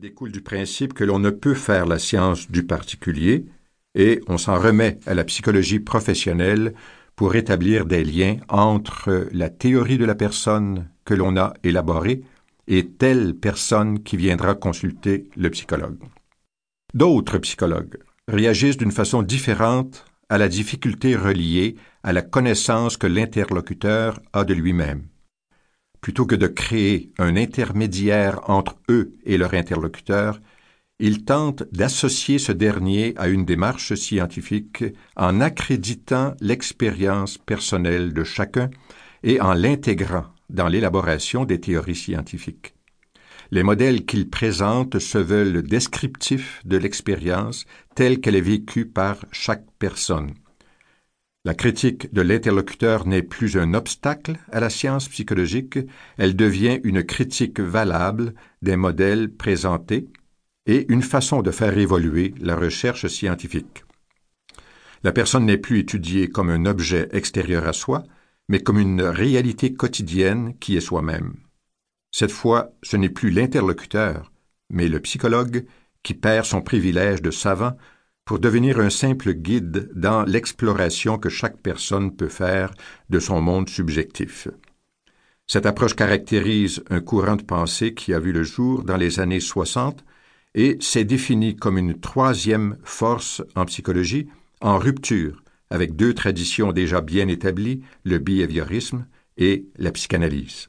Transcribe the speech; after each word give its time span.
Découle 0.00 0.32
du 0.32 0.40
principe 0.40 0.94
que 0.94 1.04
l'on 1.04 1.18
ne 1.18 1.28
peut 1.28 1.52
faire 1.52 1.84
la 1.84 1.98
science 1.98 2.50
du 2.50 2.62
particulier 2.62 3.44
et 3.94 4.22
on 4.28 4.38
s'en 4.38 4.58
remet 4.58 4.98
à 5.04 5.12
la 5.12 5.24
psychologie 5.24 5.78
professionnelle 5.78 6.72
pour 7.16 7.34
établir 7.34 7.84
des 7.84 8.02
liens 8.02 8.38
entre 8.48 9.28
la 9.30 9.50
théorie 9.50 9.98
de 9.98 10.06
la 10.06 10.14
personne 10.14 10.88
que 11.04 11.12
l'on 11.12 11.36
a 11.36 11.52
élaborée 11.64 12.22
et 12.66 12.86
telle 12.86 13.34
personne 13.34 14.02
qui 14.02 14.16
viendra 14.16 14.54
consulter 14.54 15.28
le 15.36 15.50
psychologue. 15.50 15.98
D'autres 16.94 17.36
psychologues 17.36 17.98
réagissent 18.26 18.78
d'une 18.78 18.92
façon 18.92 19.22
différente 19.22 20.06
à 20.30 20.38
la 20.38 20.48
difficulté 20.48 21.14
reliée 21.14 21.76
à 22.04 22.14
la 22.14 22.22
connaissance 22.22 22.96
que 22.96 23.06
l'interlocuteur 23.06 24.18
a 24.32 24.44
de 24.44 24.54
lui-même. 24.54 25.09
Plutôt 26.00 26.26
que 26.26 26.34
de 26.34 26.46
créer 26.46 27.12
un 27.18 27.36
intermédiaire 27.36 28.40
entre 28.48 28.76
eux 28.88 29.12
et 29.24 29.36
leur 29.36 29.54
interlocuteur, 29.54 30.40
ils 30.98 31.24
tentent 31.24 31.64
d'associer 31.72 32.38
ce 32.38 32.52
dernier 32.52 33.14
à 33.16 33.28
une 33.28 33.44
démarche 33.44 33.94
scientifique 33.94 34.84
en 35.16 35.40
accréditant 35.40 36.34
l'expérience 36.40 37.38
personnelle 37.38 38.12
de 38.12 38.24
chacun 38.24 38.70
et 39.22 39.40
en 39.40 39.54
l'intégrant 39.54 40.26
dans 40.50 40.68
l'élaboration 40.68 41.44
des 41.44 41.60
théories 41.60 41.96
scientifiques. 41.96 42.74
Les 43.50 43.62
modèles 43.62 44.04
qu'ils 44.04 44.28
présentent 44.30 44.98
se 44.98 45.18
veulent 45.18 45.62
descriptifs 45.62 46.60
de 46.64 46.76
l'expérience 46.76 47.64
telle 47.94 48.20
qu'elle 48.20 48.36
est 48.36 48.40
vécue 48.40 48.86
par 48.86 49.16
chaque 49.32 49.66
personne. 49.78 50.34
La 51.46 51.54
critique 51.54 52.12
de 52.12 52.20
l'interlocuteur 52.20 53.06
n'est 53.06 53.22
plus 53.22 53.56
un 53.56 53.72
obstacle 53.72 54.36
à 54.52 54.60
la 54.60 54.68
science 54.68 55.08
psychologique, 55.08 55.78
elle 56.18 56.36
devient 56.36 56.80
une 56.84 57.02
critique 57.02 57.60
valable 57.60 58.34
des 58.60 58.76
modèles 58.76 59.32
présentés 59.32 60.08
et 60.66 60.84
une 60.92 61.02
façon 61.02 61.40
de 61.40 61.50
faire 61.50 61.78
évoluer 61.78 62.34
la 62.40 62.56
recherche 62.56 63.06
scientifique. 63.06 63.84
La 65.02 65.12
personne 65.12 65.46
n'est 65.46 65.56
plus 65.56 65.78
étudiée 65.78 66.28
comme 66.28 66.50
un 66.50 66.66
objet 66.66 67.08
extérieur 67.12 67.66
à 67.66 67.72
soi, 67.72 68.04
mais 68.50 68.60
comme 68.60 68.78
une 68.78 69.00
réalité 69.00 69.72
quotidienne 69.72 70.54
qui 70.60 70.76
est 70.76 70.82
soi-même. 70.82 71.36
Cette 72.12 72.32
fois, 72.32 72.72
ce 72.82 72.98
n'est 72.98 73.08
plus 73.08 73.30
l'interlocuteur, 73.30 74.30
mais 74.68 74.88
le 74.88 75.00
psychologue 75.00 75.64
qui 76.02 76.12
perd 76.12 76.44
son 76.44 76.60
privilège 76.60 77.22
de 77.22 77.30
savant 77.30 77.78
pour 78.30 78.38
devenir 78.38 78.78
un 78.78 78.90
simple 78.90 79.32
guide 79.32 79.90
dans 79.92 80.22
l'exploration 80.22 81.18
que 81.18 81.28
chaque 81.28 81.56
personne 81.56 82.14
peut 82.14 82.28
faire 82.28 82.72
de 83.08 83.18
son 83.18 83.40
monde 83.40 83.68
subjectif. 83.68 84.46
Cette 85.48 85.66
approche 85.66 85.96
caractérise 85.96 86.84
un 86.90 87.00
courant 87.00 87.34
de 87.34 87.42
pensée 87.42 87.92
qui 87.92 88.14
a 88.14 88.20
vu 88.20 88.30
le 88.30 88.44
jour 88.44 88.84
dans 88.84 88.96
les 88.96 89.18
années 89.18 89.40
60 89.40 90.04
et 90.54 90.76
s'est 90.78 91.02
défini 91.02 91.56
comme 91.56 91.76
une 91.76 91.98
troisième 91.98 92.76
force 92.84 93.42
en 93.56 93.64
psychologie 93.64 94.28
en 94.60 94.78
rupture 94.78 95.42
avec 95.68 95.96
deux 95.96 96.14
traditions 96.14 96.70
déjà 96.70 97.00
bien 97.00 97.26
établies, 97.26 97.82
le 98.04 98.18
behaviorisme 98.18 99.06
et 99.38 99.66
la 99.76 99.90
psychanalyse. 99.90 100.68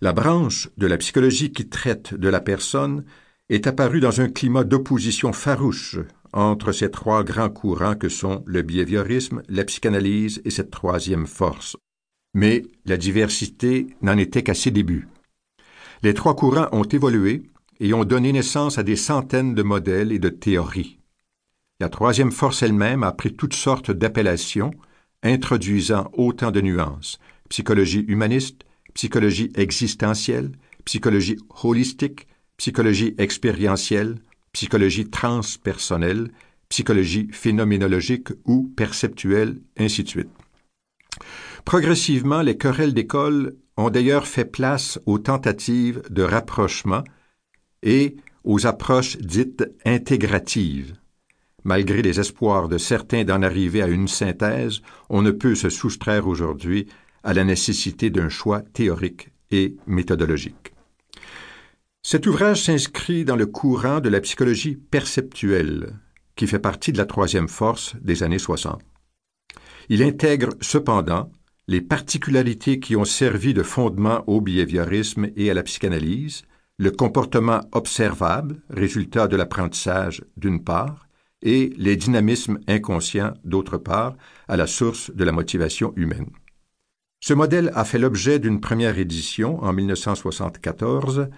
La 0.00 0.12
branche 0.12 0.68
de 0.76 0.86
la 0.86 0.98
psychologie 0.98 1.50
qui 1.50 1.68
traite 1.68 2.14
de 2.14 2.28
la 2.28 2.40
personne 2.40 3.04
est 3.48 3.66
apparue 3.66 3.98
dans 3.98 4.20
un 4.20 4.28
climat 4.28 4.62
d'opposition 4.62 5.32
farouche 5.32 5.98
entre 6.32 6.72
ces 6.72 6.90
trois 6.90 7.24
grands 7.24 7.50
courants 7.50 7.94
que 7.94 8.08
sont 8.08 8.42
le 8.46 8.62
behaviorisme, 8.62 9.42
la 9.48 9.64
psychanalyse 9.64 10.40
et 10.44 10.50
cette 10.50 10.70
troisième 10.70 11.26
force. 11.26 11.76
Mais 12.34 12.62
la 12.84 12.96
diversité 12.96 13.88
n'en 14.02 14.16
était 14.16 14.42
qu'à 14.42 14.54
ses 14.54 14.70
débuts. 14.70 15.08
Les 16.02 16.14
trois 16.14 16.36
courants 16.36 16.68
ont 16.72 16.84
évolué 16.84 17.42
et 17.80 17.92
ont 17.94 18.04
donné 18.04 18.32
naissance 18.32 18.78
à 18.78 18.82
des 18.82 18.96
centaines 18.96 19.54
de 19.54 19.62
modèles 19.62 20.12
et 20.12 20.18
de 20.18 20.28
théories. 20.28 20.98
La 21.80 21.88
troisième 21.88 22.32
force 22.32 22.62
elle-même 22.62 23.02
a 23.02 23.12
pris 23.12 23.34
toutes 23.34 23.54
sortes 23.54 23.90
d'appellations, 23.90 24.70
introduisant 25.22 26.10
autant 26.14 26.50
de 26.50 26.60
nuances 26.60 27.18
psychologie 27.50 28.04
humaniste, 28.08 28.64
psychologie 28.94 29.50
existentielle, 29.56 30.52
psychologie 30.84 31.36
holistique, 31.62 32.26
psychologie 32.56 33.14
expérientielle, 33.18 34.16
psychologie 34.52 35.08
transpersonnelle, 35.08 36.30
psychologie 36.68 37.28
phénoménologique 37.32 38.28
ou 38.44 38.72
perceptuelle, 38.76 39.60
ainsi 39.76 40.04
de 40.04 40.08
suite. 40.08 40.30
Progressivement, 41.64 42.42
les 42.42 42.56
querelles 42.56 42.94
d'école 42.94 43.56
ont 43.76 43.90
d'ailleurs 43.90 44.26
fait 44.26 44.44
place 44.44 44.98
aux 45.06 45.18
tentatives 45.18 46.02
de 46.10 46.22
rapprochement 46.22 47.04
et 47.82 48.16
aux 48.44 48.66
approches 48.66 49.18
dites 49.18 49.64
intégratives. 49.84 50.94
Malgré 51.64 52.00
les 52.00 52.20
espoirs 52.20 52.68
de 52.68 52.78
certains 52.78 53.24
d'en 53.24 53.42
arriver 53.42 53.82
à 53.82 53.88
une 53.88 54.08
synthèse, 54.08 54.80
on 55.10 55.20
ne 55.20 55.30
peut 55.30 55.54
se 55.54 55.68
soustraire 55.68 56.26
aujourd'hui 56.26 56.86
à 57.22 57.34
la 57.34 57.44
nécessité 57.44 58.08
d'un 58.08 58.30
choix 58.30 58.60
théorique 58.60 59.28
et 59.50 59.76
méthodologique. 59.86 60.72
Cet 62.02 62.26
ouvrage 62.26 62.62
s'inscrit 62.62 63.26
dans 63.26 63.36
le 63.36 63.46
courant 63.46 64.00
de 64.00 64.08
la 64.08 64.20
psychologie 64.20 64.74
perceptuelle, 64.74 65.98
qui 66.34 66.46
fait 66.46 66.58
partie 66.58 66.92
de 66.92 66.98
la 66.98 67.04
troisième 67.04 67.48
force 67.48 67.94
des 68.00 68.22
années 68.22 68.38
60. 68.38 68.80
Il 69.90 70.02
intègre 70.02 70.54
cependant 70.62 71.30
les 71.68 71.82
particularités 71.82 72.80
qui 72.80 72.96
ont 72.96 73.04
servi 73.04 73.52
de 73.52 73.62
fondement 73.62 74.24
au 74.26 74.40
behaviorisme 74.40 75.28
et 75.36 75.50
à 75.50 75.54
la 75.54 75.62
psychanalyse, 75.62 76.42
le 76.78 76.90
comportement 76.90 77.60
observable, 77.72 78.62
résultat 78.70 79.28
de 79.28 79.36
l'apprentissage 79.36 80.24
d'une 80.38 80.64
part, 80.64 81.06
et 81.42 81.72
les 81.76 81.96
dynamismes 81.96 82.60
inconscients 82.66 83.34
d'autre 83.44 83.76
part, 83.76 84.16
à 84.48 84.56
la 84.56 84.66
source 84.66 85.10
de 85.14 85.24
la 85.24 85.32
motivation 85.32 85.92
humaine. 85.96 86.30
Ce 87.20 87.34
modèle 87.34 87.70
a 87.74 87.84
fait 87.84 87.98
l'objet 87.98 88.38
d'une 88.38 88.60
première 88.60 88.98
édition 88.98 89.62
en 89.62 89.74
1974 89.74 91.28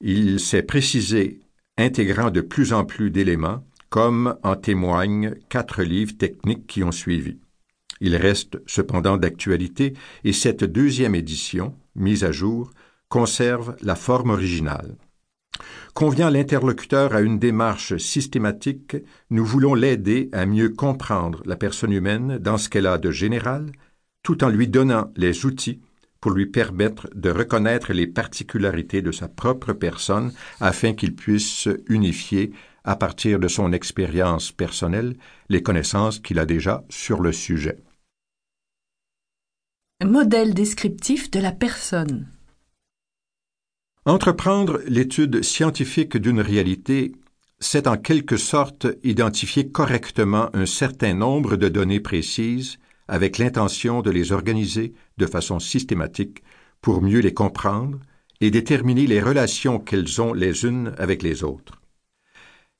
il 0.00 0.40
s'est 0.40 0.62
précisé, 0.62 1.40
intégrant 1.78 2.30
de 2.30 2.40
plus 2.40 2.72
en 2.72 2.84
plus 2.84 3.10
d'éléments, 3.10 3.64
comme 3.88 4.36
en 4.42 4.56
témoignent 4.56 5.34
quatre 5.48 5.82
livres 5.82 6.16
techniques 6.16 6.66
qui 6.66 6.82
ont 6.82 6.92
suivi. 6.92 7.38
Il 8.00 8.16
reste 8.16 8.58
cependant 8.66 9.16
d'actualité 9.16 9.94
et 10.24 10.32
cette 10.32 10.64
deuxième 10.64 11.14
édition, 11.14 11.74
mise 11.94 12.24
à 12.24 12.32
jour, 12.32 12.70
conserve 13.08 13.76
la 13.80 13.94
forme 13.94 14.30
originale. 14.30 14.96
Convient 15.94 16.30
l'interlocuteur 16.30 17.14
à 17.14 17.22
une 17.22 17.38
démarche 17.38 17.96
systématique, 17.96 18.96
nous 19.30 19.46
voulons 19.46 19.74
l'aider 19.74 20.28
à 20.32 20.44
mieux 20.44 20.68
comprendre 20.68 21.42
la 21.46 21.56
personne 21.56 21.92
humaine 21.92 22.36
dans 22.38 22.58
ce 22.58 22.68
qu'elle 22.68 22.86
a 22.86 22.98
de 22.98 23.10
général, 23.10 23.72
tout 24.22 24.44
en 24.44 24.50
lui 24.50 24.68
donnant 24.68 25.10
les 25.16 25.46
outils 25.46 25.80
pour 26.26 26.34
lui 26.34 26.46
permettre 26.46 27.08
de 27.14 27.30
reconnaître 27.30 27.92
les 27.92 28.08
particularités 28.08 29.00
de 29.00 29.12
sa 29.12 29.28
propre 29.28 29.72
personne 29.72 30.32
afin 30.58 30.92
qu'il 30.92 31.14
puisse 31.14 31.68
unifier, 31.88 32.50
à 32.82 32.96
partir 32.96 33.38
de 33.38 33.46
son 33.46 33.72
expérience 33.72 34.50
personnelle, 34.50 35.14
les 35.48 35.62
connaissances 35.62 36.18
qu'il 36.18 36.40
a 36.40 36.44
déjà 36.44 36.84
sur 36.88 37.20
le 37.20 37.30
sujet. 37.30 37.76
Modèle 40.04 40.52
descriptif 40.52 41.30
de 41.30 41.38
la 41.38 41.52
personne. 41.52 42.26
Entreprendre 44.04 44.80
l'étude 44.88 45.44
scientifique 45.44 46.16
d'une 46.16 46.40
réalité, 46.40 47.12
c'est 47.60 47.86
en 47.86 47.96
quelque 47.96 48.36
sorte 48.36 48.88
identifier 49.04 49.68
correctement 49.68 50.50
un 50.54 50.66
certain 50.66 51.14
nombre 51.14 51.54
de 51.54 51.68
données 51.68 52.00
précises 52.00 52.78
avec 53.08 53.38
l'intention 53.38 54.02
de 54.02 54.10
les 54.10 54.32
organiser 54.32 54.94
de 55.18 55.26
façon 55.26 55.58
systématique 55.58 56.42
pour 56.80 57.02
mieux 57.02 57.20
les 57.20 57.34
comprendre 57.34 57.98
et 58.40 58.50
déterminer 58.50 59.06
les 59.06 59.20
relations 59.20 59.78
qu'elles 59.78 60.20
ont 60.20 60.32
les 60.32 60.64
unes 60.64 60.94
avec 60.98 61.22
les 61.22 61.44
autres. 61.44 61.80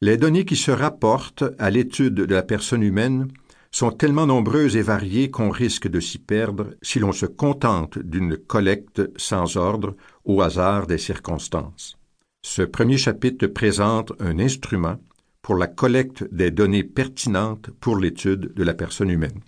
Les 0.00 0.16
données 0.16 0.44
qui 0.44 0.56
se 0.56 0.70
rapportent 0.70 1.44
à 1.58 1.70
l'étude 1.70 2.14
de 2.14 2.34
la 2.34 2.42
personne 2.42 2.82
humaine 2.82 3.28
sont 3.70 3.90
tellement 3.90 4.26
nombreuses 4.26 4.76
et 4.76 4.82
variées 4.82 5.30
qu'on 5.30 5.50
risque 5.50 5.88
de 5.88 6.00
s'y 6.00 6.18
perdre 6.18 6.74
si 6.82 6.98
l'on 6.98 7.12
se 7.12 7.26
contente 7.26 7.98
d'une 7.98 8.36
collecte 8.36 9.02
sans 9.16 9.56
ordre 9.56 9.96
au 10.24 10.42
hasard 10.42 10.86
des 10.86 10.98
circonstances. 10.98 11.96
Ce 12.44 12.62
premier 12.62 12.98
chapitre 12.98 13.46
présente 13.46 14.12
un 14.20 14.38
instrument 14.38 14.96
pour 15.40 15.54
la 15.54 15.68
collecte 15.68 16.24
des 16.32 16.50
données 16.50 16.84
pertinentes 16.84 17.70
pour 17.80 17.96
l'étude 17.96 18.52
de 18.54 18.62
la 18.62 18.74
personne 18.74 19.10
humaine. 19.10 19.40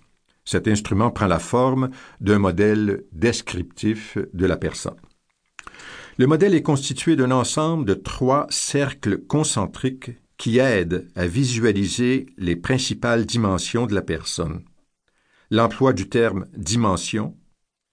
Cet 0.45 0.67
instrument 0.67 1.09
prend 1.09 1.27
la 1.27 1.39
forme 1.39 1.89
d'un 2.21 2.39
modèle 2.39 3.03
descriptif 3.11 4.17
de 4.33 4.45
la 4.45 4.57
personne. 4.57 4.95
Le 6.17 6.27
modèle 6.27 6.53
est 6.53 6.61
constitué 6.61 7.15
d'un 7.15 7.31
ensemble 7.31 7.85
de 7.85 7.93
trois 7.93 8.47
cercles 8.49 9.17
concentriques 9.17 10.11
qui 10.37 10.59
aident 10.59 11.07
à 11.15 11.27
visualiser 11.27 12.27
les 12.37 12.55
principales 12.55 13.25
dimensions 13.25 13.85
de 13.85 13.95
la 13.95 14.01
personne. 14.01 14.63
L'emploi 15.49 15.93
du 15.93 16.07
terme 16.07 16.45
dimension, 16.55 17.35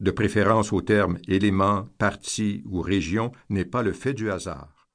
de 0.00 0.10
préférence 0.10 0.72
au 0.72 0.82
terme 0.82 1.18
élément, 1.28 1.88
partie 1.98 2.62
ou 2.66 2.80
région, 2.80 3.32
n'est 3.48 3.64
pas 3.64 3.82
le 3.82 3.92
fait 3.92 4.14
du 4.14 4.30
hasard. 4.30 4.88